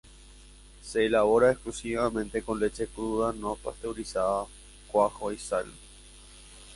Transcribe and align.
Se 0.81 1.05
elabora 1.05 1.51
exclusivamente 1.51 2.41
con 2.41 2.59
leche 2.59 2.87
cruda 2.87 3.33
no 3.33 3.53
pasteurizada, 3.53 4.47
cuajo 4.91 5.31
y 5.31 5.37
sal. 5.37 5.71